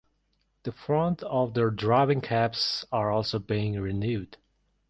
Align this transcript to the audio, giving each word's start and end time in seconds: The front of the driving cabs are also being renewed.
The 0.63 0.71
front 0.71 1.21
of 1.21 1.53
the 1.53 1.69
driving 1.69 2.21
cabs 2.21 2.83
are 2.91 3.11
also 3.11 3.37
being 3.37 3.79
renewed. 3.79 4.37